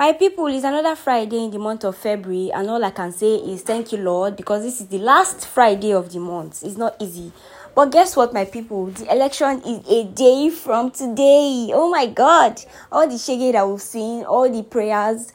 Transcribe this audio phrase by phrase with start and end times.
[0.00, 3.34] My people, it's another Friday in the month of February, and all I can say
[3.34, 6.62] is thank you, Lord, because this is the last Friday of the month.
[6.62, 7.32] It's not easy.
[7.74, 8.86] But guess what, my people?
[8.86, 11.72] The election is a day from today.
[11.74, 12.62] Oh my God.
[12.92, 15.32] All the shege that we've seen, all the prayers,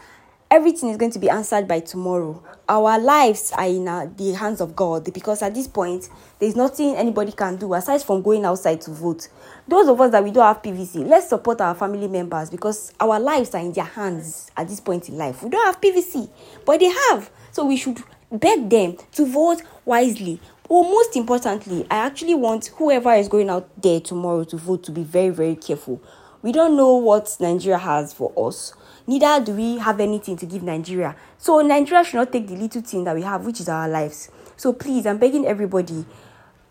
[0.53, 2.41] everything is going to be answered by tomorrow.
[2.69, 6.95] Our lives are in uh, the hands of God because at this point, there's nothing
[6.95, 9.29] anybody can do aside from going outside to vote.
[9.67, 13.19] Those of us that we don't have PVC, let's support our family members because our
[13.19, 15.41] lives are in their hands at this point in life.
[15.41, 16.29] We don't have PVC,
[16.65, 17.31] but they have.
[17.51, 20.39] So we should beg them to vote wisely.
[20.69, 24.91] Well, most importantly, I actually want whoever is going out there tomorrow to vote to
[24.91, 25.99] be very, very careful.
[26.43, 28.73] We don't know what Nigeria has for us.
[29.05, 31.15] Neither do we have anything to give Nigeria.
[31.37, 34.29] So Nigeria should not take the little thing that we have, which is our lives.
[34.55, 36.05] So please, I'm begging everybody,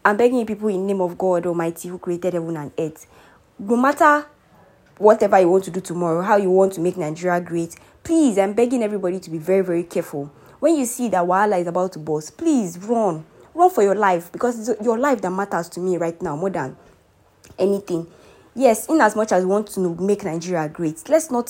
[0.04, 3.06] I'm begging people in name of God Almighty who created heaven and earth.
[3.58, 4.26] No matter
[4.98, 8.54] whatever you want to do tomorrow, how you want to make Nigeria great, please, I'm
[8.54, 10.32] begging everybody to be very, very careful.
[10.58, 13.24] When you see that Wala is about to burst, please run.
[13.54, 16.50] Run for your life because it's your life that matters to me right now more
[16.50, 16.76] than
[17.58, 18.06] anything.
[18.54, 21.48] Yes, in as much as we want to make Nigeria great, let's not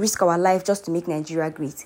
[0.00, 1.84] risk our life just to make Nigeria great.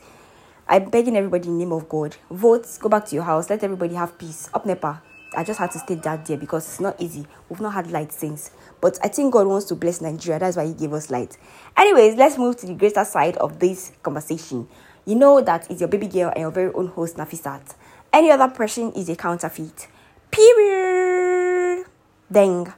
[0.67, 3.63] I'm begging everybody in the name of God, vote, go back to your house, let
[3.63, 4.49] everybody have peace.
[4.55, 5.03] Up Nepa.
[5.37, 7.27] I just had to state that there because it's not easy.
[7.49, 8.53] We've not had light since.
[8.81, 10.39] But I think God wants to bless Nigeria.
[10.39, 11.37] That's why He gave us light.
[11.77, 14.69] Anyways, let's move to the greater side of this conversation.
[15.05, 17.75] You know that it's your baby girl and your very own host, Nafisat.
[18.13, 19.89] Any other person is a counterfeit.
[20.31, 21.85] Period.
[22.31, 22.73] Dang.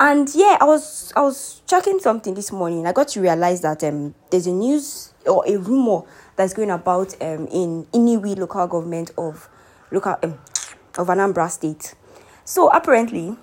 [0.00, 2.86] And yeah, I was I was checking something this morning.
[2.86, 6.04] I got to realize that um there's a news or a rumor
[6.36, 9.46] that's going about um in Inuwi local government of
[9.92, 10.38] local um,
[10.96, 11.94] of Anambra State.
[12.46, 13.36] So apparently,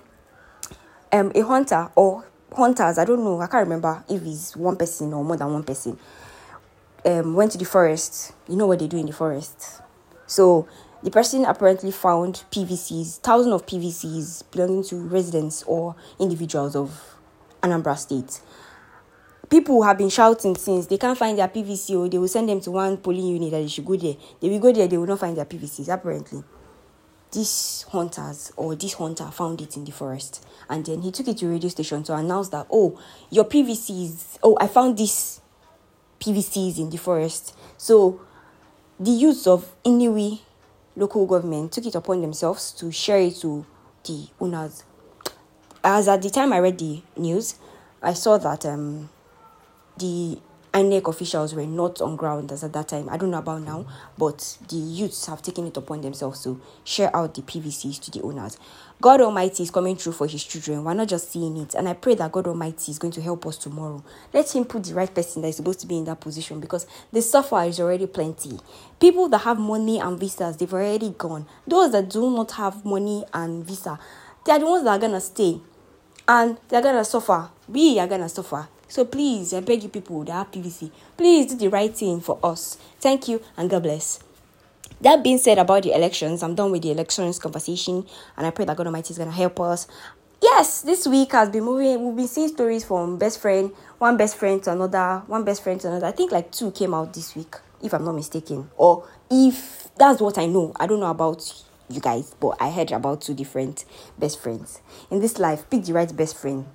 [1.12, 5.12] um, a hunter or hunters, I don't know, I can't remember if it's one person
[5.12, 5.96] or more than one person,
[7.06, 8.32] um, went to the forest.
[8.48, 9.80] You know what they do in the forest.
[10.26, 10.66] So
[11.02, 17.14] the person apparently found PVCs, thousands of PVCs belonging to residents or individuals of
[17.62, 18.40] Anambra State.
[19.48, 20.86] People have been shouting since.
[20.86, 22.08] They can't find their PVC or oh.
[22.08, 24.16] they will send them to one polling unit that they should go there.
[24.40, 26.42] They will go there, they will not find their PVCs, apparently.
[27.30, 30.44] These hunters or this hunter found it in the forest.
[30.68, 32.98] And then he took it to radio station to announce that oh
[33.30, 35.42] your pvcs oh i found this
[36.20, 37.54] pvcs in the forest.
[37.76, 38.20] So
[38.98, 40.40] the youths of inuwi
[40.98, 43.64] local government took it upon themselves to share it to
[44.04, 44.84] the owners.
[45.84, 47.54] As at the time i read the news
[48.02, 49.08] i saw that um
[49.96, 50.38] the
[50.78, 53.08] INEC officials were not on ground as at that time.
[53.08, 53.84] I don't know about now,
[54.16, 58.22] but the youths have taken it upon themselves to share out the PVCs to the
[58.22, 58.56] owners.
[59.00, 60.84] God Almighty is coming through for His children.
[60.84, 63.44] We're not just seeing it, and I pray that God Almighty is going to help
[63.46, 64.04] us tomorrow.
[64.32, 66.86] Let Him put the right person that is supposed to be in that position because
[67.12, 68.60] the suffer is already plenty.
[69.00, 71.46] People that have money and visas, they've already gone.
[71.66, 73.98] Those that do not have money and visa,
[74.46, 75.60] they are the ones that are gonna stay,
[76.28, 77.50] and they're gonna suffer.
[77.66, 81.56] We are gonna suffer so please, I beg you people that have PVC, please do
[81.56, 82.78] the right thing for us.
[83.00, 84.20] Thank you and God bless.
[85.00, 88.04] That being said about the elections, I'm done with the elections conversation
[88.36, 89.86] and I pray that God Almighty is gonna help us.
[90.40, 92.04] Yes, this week has been moving.
[92.04, 95.80] We've been seeing stories from best friend, one best friend to another, one best friend
[95.80, 96.06] to another.
[96.06, 98.70] I think like two came out this week, if I'm not mistaken.
[98.76, 100.72] Or if that's what I know.
[100.78, 103.84] I don't know about you guys, but I heard about two different
[104.18, 104.80] best friends.
[105.10, 106.66] In this life, pick the right best friend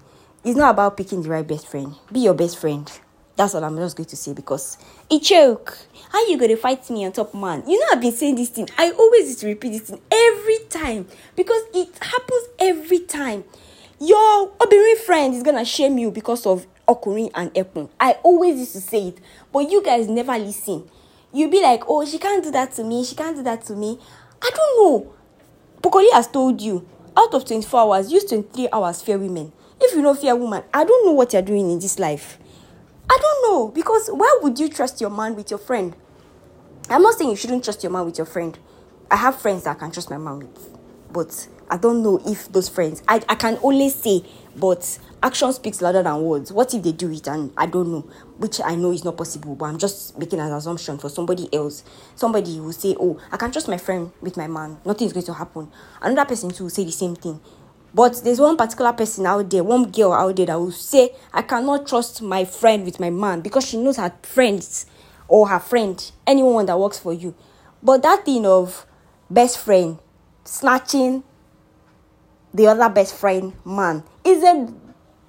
[0.44, 1.96] it's not about picking the right best friend.
[2.12, 2.90] Be your best friend.
[3.36, 4.78] That's all I'm just going to say because
[5.10, 5.78] it choke.
[6.12, 7.64] How you gonna fight me on top man?
[7.68, 8.70] You know I've been saying this thing.
[8.78, 13.44] I always used to repeat this thing every time because it happens every time.
[14.00, 17.90] Your obìnrin friend is gonna shame you because of ọkùnrin and ẹkùn.
[18.00, 19.18] I always used to say it,
[19.52, 20.84] but you guys never listen.
[21.32, 23.04] You be like, oh, she can't do that to me.
[23.04, 23.98] She can't do that to me.
[24.42, 25.14] I don't know.
[25.82, 26.88] Pokoli has told you
[27.18, 29.52] out of 24 hours, use 23 hours fear women.
[29.82, 32.38] If you know fear woman, I don't know what you're doing in this life.
[33.10, 35.96] I don't know because why would you trust your man with your friend?
[36.90, 38.58] I'm not saying you shouldn't trust your man with your friend.
[39.10, 40.78] I have friends that I can trust my man with,
[41.12, 43.02] but I don't know if those friends.
[43.08, 44.24] I, I can only say,
[44.56, 46.52] but action speaks louder than words.
[46.52, 48.02] What if they do it and I don't know,
[48.38, 51.84] which I know is not possible, but I'm just making an assumption for somebody else.
[52.16, 55.26] Somebody will say, Oh, I can trust my friend with my man, nothing is going
[55.26, 55.72] to happen.
[56.02, 57.40] Another person too will say the same thing.
[57.94, 61.44] But there's one particular person out there, one girl out there that will say, I
[61.44, 64.88] cannot trust my friend with my man because she knows her friends
[65.28, 67.36] or her friend, anyone that works for you.
[67.84, 68.86] But that thing of
[69.30, 70.00] best friend
[70.44, 71.24] snatching
[72.54, 74.72] the other best friend man is a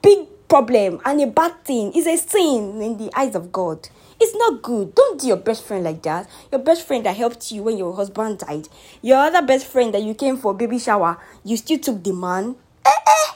[0.02, 1.92] big problem and a bad thing.
[1.94, 3.88] It's a sin in the eyes of God.
[4.20, 4.94] It's not good.
[4.94, 6.28] Don't do your best friend like that.
[6.52, 8.68] Your best friend that helped you when your husband died.
[9.02, 12.56] Your other best friend that you came for baby shower, you still took the man.
[12.84, 13.32] Eh, eh.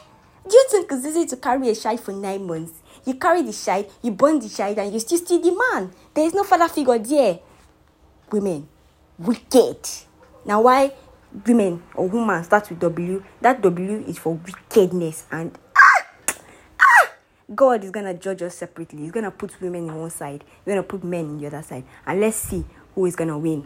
[0.49, 2.73] Do you think it's easy to carry a child for nine months?
[3.05, 5.93] You carry the child, you burn the child, and you still steal the man.
[6.15, 7.41] There is no father figure there.
[8.31, 8.69] Women,
[9.19, 9.79] wicked.
[10.45, 10.93] Now, why
[11.47, 13.23] women or woman starts with W?
[13.41, 15.59] That W is for wickedness and
[17.55, 19.03] God is gonna judge us separately.
[19.03, 21.85] He's gonna put women in one side, he's gonna put men in the other side,
[22.07, 22.65] and let's see
[22.95, 23.65] who is gonna win.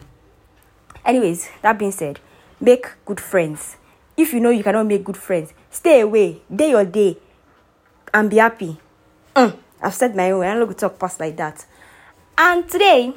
[1.04, 2.20] Anyways, that being said,
[2.60, 3.76] make good friends.
[4.16, 7.18] If you know you cannot make good friends, stay away, day your day,
[8.14, 8.78] and be happy.
[9.34, 10.44] Mm, I've said my own.
[10.44, 11.66] I don't to talk past like that.
[12.38, 13.12] And today,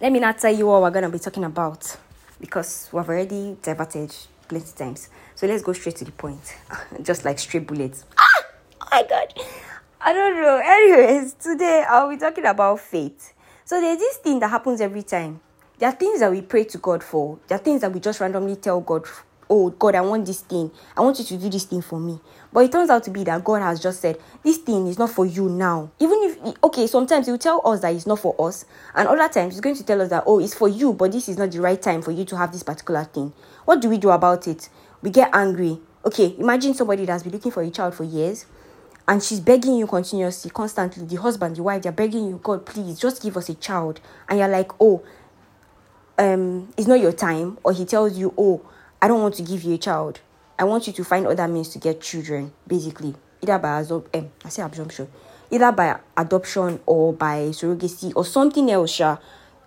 [0.00, 1.96] let me not tell you what we're gonna be talking about
[2.40, 4.14] because we've already diverted
[4.48, 5.10] plenty times.
[5.34, 6.56] So let's go straight to the point,
[7.02, 8.04] just like straight bullets.
[8.16, 8.44] Ah!
[8.80, 9.34] Oh my god.
[10.00, 10.62] I don't know.
[10.64, 13.34] Anyways, today I'll be talking about faith.
[13.64, 15.40] So there's this thing that happens every time.
[15.78, 17.40] There are things that we pray to God for.
[17.48, 19.06] There are things that we just randomly tell God,
[19.50, 20.70] oh God, I want this thing.
[20.96, 22.20] I want you to do this thing for me.
[22.52, 25.10] But it turns out to be that God has just said, this thing is not
[25.10, 25.90] for you now.
[25.98, 28.66] Even if, okay, sometimes He will tell us that it's not for us.
[28.94, 31.28] And other times He's going to tell us that, oh, it's for you, but this
[31.28, 33.32] is not the right time for you to have this particular thing.
[33.64, 34.68] What do we do about it?
[35.02, 35.80] We get angry.
[36.04, 38.46] Okay, imagine somebody that's been looking for a child for years
[39.08, 43.00] and she's begging you continuously, constantly, the husband, the wife, they're begging you, God, please,
[43.00, 44.00] just give us a child.
[44.28, 45.02] And you're like, oh,
[46.18, 47.56] um, it's not your time.
[47.64, 48.60] Or he tells you, oh,
[49.00, 50.20] I don't want to give you a child.
[50.58, 53.14] I want you to find other means to get children, basically.
[53.40, 55.08] Either by adoption, um, I say adoption,
[55.50, 59.00] either by adoption or by surrogacy or something else.
[59.00, 59.16] I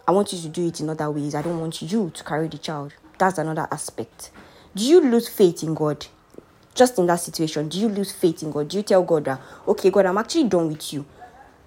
[0.10, 1.34] want you to do it in other ways.
[1.34, 2.94] I don't want you to carry the child.
[3.18, 4.30] That's another aspect.
[4.76, 6.06] Do you lose faith in God?
[6.74, 8.70] Just in that situation, do you lose faith in God?
[8.70, 11.06] Do you tell God that, okay, God, I'm actually done with you?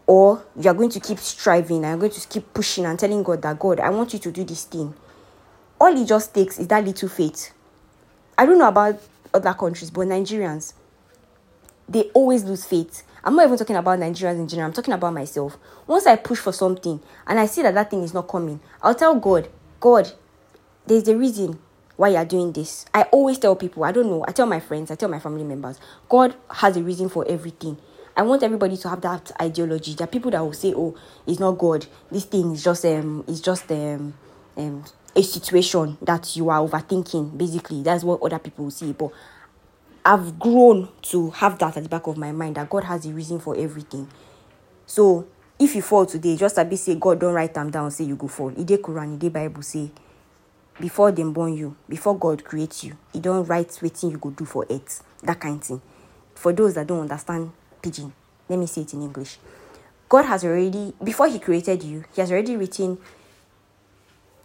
[0.06, 3.22] Or you are going to keep striving and you're going to keep pushing and telling
[3.22, 4.94] God that, God, I want you to do this thing.
[5.80, 7.52] All it just takes is that little faith.
[8.36, 9.00] I don't know about
[9.32, 10.74] other countries, but Nigerians,
[11.88, 13.02] they always lose faith.
[13.22, 15.56] I'm not even talking about Nigerians in general, I'm talking about myself.
[15.86, 18.94] Once I push for something and I see that that thing is not coming, I'll
[18.94, 19.48] tell God,
[19.80, 20.12] God,
[20.86, 21.58] there's a reason
[21.96, 22.86] why you're doing this.
[22.92, 25.44] I always tell people, I don't know, I tell my friends, I tell my family
[25.44, 27.78] members, God has a reason for everything.
[28.16, 29.94] I want everybody to have that ideology.
[29.94, 30.94] There are people that will say, "Oh,
[31.26, 31.86] it's not God.
[32.12, 34.14] This thing is just um, it's just um,
[34.56, 34.84] um,
[35.16, 38.92] a situation that you are overthinking." Basically, that's what other people will say.
[38.92, 39.10] But
[40.04, 43.12] I've grown to have that at the back of my mind that God has a
[43.12, 44.08] reason for everything.
[44.86, 45.26] So
[45.58, 48.14] if you fall today, just a bit say, "God, don't write them down." Say you
[48.14, 48.50] go fall.
[48.50, 49.90] Ide Quran, Ide Bible say
[50.80, 54.44] before dem born you before god create you e don write wetin you go do
[54.44, 55.80] for earth that kind thing.
[56.34, 58.12] For those that don't understand pidgin
[58.48, 59.38] let me say it in english.
[60.08, 62.98] God has already before he created you he has already written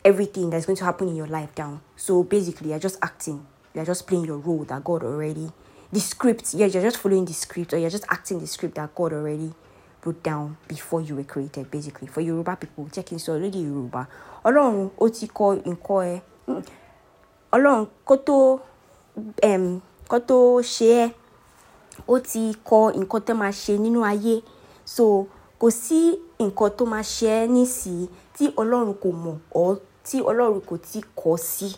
[0.05, 1.81] everything that's going to happen in your life down.
[1.97, 3.45] So basically you're just acting.
[3.73, 5.51] You're just playing your role that god already
[5.91, 8.93] the script yeah you're just following the script or you're just acting the script that
[8.93, 9.51] god already
[10.03, 12.07] wrote down before you were created basically.
[12.07, 14.07] For yoruba people checking so already yoruba.
[14.45, 16.21] Ọlọ́run ó ti kọ nǹkan ẹ.
[17.51, 18.59] Ọlọ́run kó tó
[20.09, 20.37] kó tó
[20.73, 21.11] ṣe ẹ́
[22.07, 24.41] ó ti kọ nǹkan tó máa ṣe nínú ayé.
[24.85, 25.25] So
[25.59, 25.99] kò sí
[26.39, 29.69] nǹkan tó máa ṣe ẹ́ nísìí tí ọlọ́run kò mọ̀ ọ́
[30.07, 31.69] tí ọlọ́run kò tí kọ sí.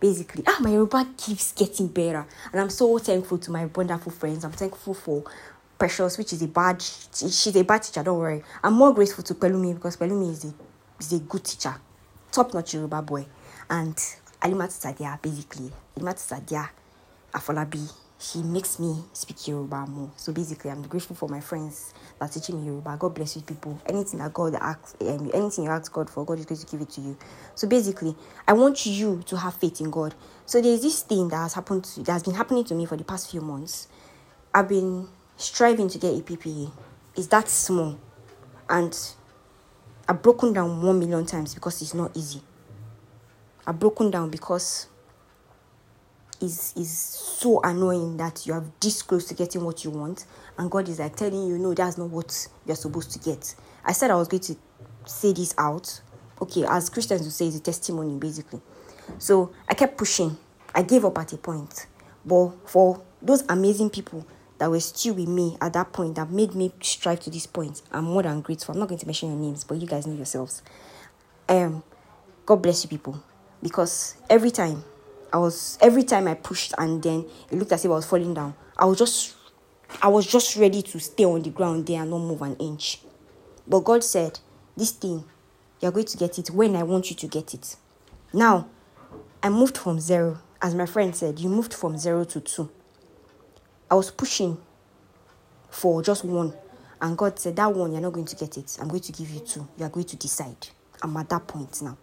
[0.00, 4.44] Basically, ah, my Yoruba keeps getting better, and I'm so thankful to my wonderful friends.
[4.44, 5.22] I'm thankful for
[5.78, 8.02] Precious, which is a bad, she's a bad teacher.
[8.02, 8.42] Don't worry.
[8.62, 10.54] I'm more grateful to Pelumi because Pelumi is a
[11.00, 11.74] is a good teacher
[12.34, 13.24] top notch Yoruba boy.
[13.70, 13.94] And
[14.42, 16.68] Alimat Sadia, basically, Alimat Sadia
[17.32, 20.10] Afolabi, she makes me speak Yoruba more.
[20.16, 22.96] So basically, I'm grateful for my friends that teaching me Yoruba.
[22.98, 23.80] God bless you, people.
[23.86, 26.80] Anything that God asks, um, anything you ask God for, God is going to give
[26.80, 27.16] it to you.
[27.54, 28.16] So basically,
[28.48, 30.14] I want you to have faith in God.
[30.44, 32.96] So there's this thing that has happened to, that has been happening to me for
[32.96, 33.86] the past few months.
[34.52, 36.70] I've been striving to get a PPE.
[37.16, 37.98] is that small,
[38.68, 38.96] and
[40.08, 42.42] I've broken down one million times because it's not easy.
[43.66, 44.88] I've broken down because
[46.40, 50.26] it's, it's so annoying that you have this close to getting what you want,
[50.58, 53.54] and God is like telling you, no, that's not what you're supposed to get.
[53.84, 54.56] I said I was going to
[55.06, 56.00] say this out.
[56.40, 58.60] Okay, as Christians would say, it's a testimony basically.
[59.18, 60.36] So I kept pushing.
[60.74, 61.86] I gave up at a point.
[62.24, 64.26] But for those amazing people
[64.64, 67.82] that were still with me at that point that made me strive to this point.
[67.92, 68.72] I'm more than grateful.
[68.72, 70.62] I'm not going to mention your names, but you guys know yourselves.
[71.50, 71.82] Um,
[72.46, 73.22] God bless you people.
[73.62, 74.82] Because every time
[75.34, 78.32] I was every time I pushed and then it looked as if I was falling
[78.32, 79.34] down, I was just
[80.00, 83.02] I was just ready to stay on the ground there and not move an inch.
[83.68, 84.40] But God said,
[84.78, 85.24] This thing,
[85.82, 87.76] you're going to get it when I want you to get it.
[88.32, 88.70] Now,
[89.42, 90.38] I moved from zero.
[90.62, 92.70] As my friend said, you moved from zero to two.
[93.90, 94.58] I was pushing
[95.70, 96.54] for just one.
[97.00, 98.78] And God said, That one, you're not going to get it.
[98.80, 99.68] I'm going to give you two.
[99.76, 100.68] You are going to decide.
[101.02, 101.98] I'm at that point now.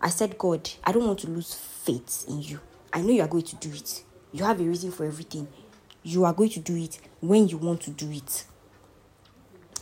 [0.00, 2.60] I said, God, I don't want to lose faith in you.
[2.92, 4.04] I know you are going to do it.
[4.32, 5.48] You have a reason for everything.
[6.02, 8.44] You are going to do it when you want to do it.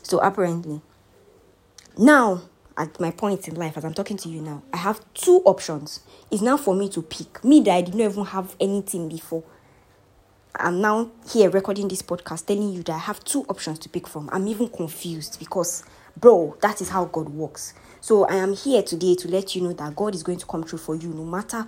[0.02, 0.80] So apparently,
[1.98, 2.42] now
[2.76, 6.00] at my point in life, as I'm talking to you now, I have two options.
[6.30, 7.42] It's now for me to pick.
[7.44, 9.44] Me that I did not even have anything before.
[10.58, 14.06] I'm now here recording this podcast telling you that I have two options to pick
[14.06, 14.30] from.
[14.32, 15.84] I'm even confused because,
[16.16, 17.74] bro, that is how God works.
[18.00, 20.64] So I am here today to let you know that God is going to come
[20.64, 21.66] true for you no matter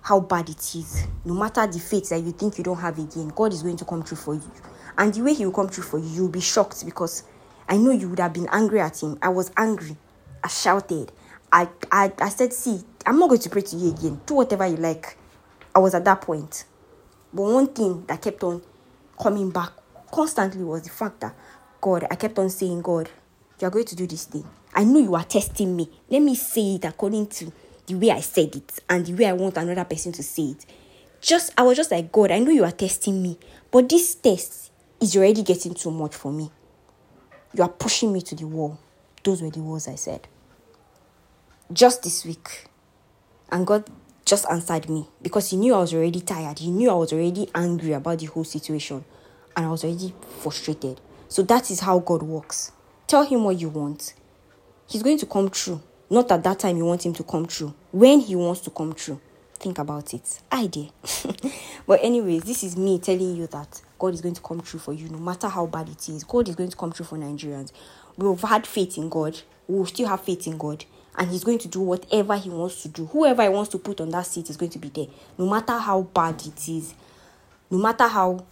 [0.00, 3.28] how bad it is, no matter the fate that you think you don't have again,
[3.34, 4.52] God is going to come true for you.
[4.96, 7.24] And the way He will come true for you, you'll be shocked because
[7.68, 9.18] I know you would have been angry at Him.
[9.20, 9.96] I was angry.
[10.42, 11.12] I shouted.
[11.52, 14.20] I, I, I said, See, I'm not going to pray to you again.
[14.24, 15.18] Do whatever you like.
[15.74, 16.64] I was at that point.
[17.32, 18.62] But one thing that kept on
[19.20, 19.70] coming back
[20.10, 21.34] constantly was the fact that
[21.80, 23.08] God, I kept on saying, God,
[23.60, 24.44] you are going to do this thing.
[24.74, 25.88] I know you are testing me.
[26.10, 27.52] Let me say it according to
[27.86, 30.66] the way I said it and the way I want another person to say it.
[31.20, 33.38] Just I was just like, God, I know you are testing me,
[33.70, 36.50] but this test is already getting too much for me.
[37.54, 38.78] You are pushing me to the wall.
[39.22, 40.28] Those were the words I said.
[41.72, 42.66] Just this week.
[43.50, 43.88] And God
[44.26, 46.58] just answered me because He knew I was already tired.
[46.58, 49.04] He knew I was already angry about the whole situation
[49.56, 51.00] and I was already frustrated.
[51.28, 52.72] So that is how God works.
[53.06, 54.14] Tell Him what you want.
[54.88, 55.80] He's going to come true.
[56.10, 57.72] Not at that time you want Him to come true.
[57.92, 59.20] When He wants to come true.
[59.58, 60.40] Think about it.
[60.52, 60.90] I Idea.
[61.86, 64.92] but, anyways, this is me telling you that God is going to come true for
[64.92, 66.24] you no matter how bad it is.
[66.24, 67.72] God is going to come true for Nigerians.
[68.18, 69.40] We've had faith in God.
[69.66, 70.84] We will still have faith in God.
[71.16, 73.06] And He's going to do whatever He wants to do.
[73.06, 75.06] Whoever He wants to put on that seat is going to be there.
[75.38, 76.94] No matter how bad it is.
[77.70, 78.44] No matter how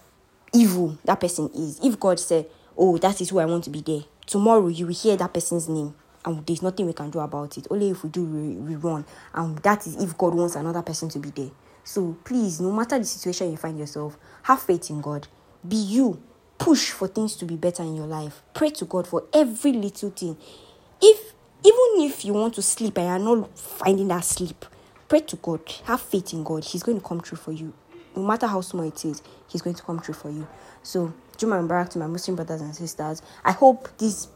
[0.52, 1.80] evil that person is.
[1.83, 4.94] If God said, Oh, that is who I want to be there, tomorrow you will
[4.94, 5.94] hear that person's name
[6.25, 7.66] and there's nothing we can do about it.
[7.71, 9.04] Only if we do we, run,
[9.35, 11.50] and that is if God wants another person to be there.
[11.83, 15.28] So please, no matter the situation you find yourself, have faith in God.
[15.66, 16.23] Be you.
[16.56, 18.42] Push for things to be better in your life.
[18.54, 20.37] Pray to God for every little thing.
[21.02, 21.33] If
[21.64, 24.66] even if you want to sleep and you're not finding that sleep,
[25.09, 25.61] pray to God.
[25.85, 26.62] Have faith in God.
[26.64, 27.73] He's going to come true for you.
[28.14, 30.47] No matter how small it is, He's going to come true for you.
[30.83, 33.23] So, Juma Mubarak to my Muslim brothers and sisters.
[33.44, 34.28] I hope this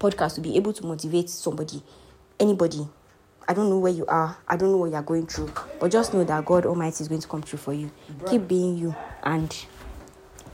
[0.00, 1.82] podcast will be able to motivate somebody,
[2.40, 2.88] anybody.
[3.46, 4.36] I don't know where you are.
[4.48, 5.52] I don't know what you are going through.
[5.78, 7.90] But just know that God Almighty is going to come true for you.
[8.28, 9.54] Keep being you and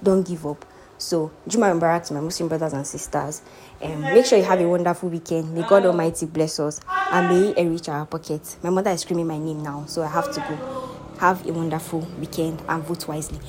[0.02, 0.64] don't give up.
[1.00, 3.40] So, Juma Mubarak to my Muslim brothers and sisters.
[3.80, 5.54] Um, make sure you have a wonderful weekend.
[5.54, 6.78] May God Almighty bless us
[7.10, 8.58] and may He enrich our pockets.
[8.62, 10.88] My mother is screaming my name now, so I have to go.
[11.18, 13.38] Have a wonderful weekend and vote wisely.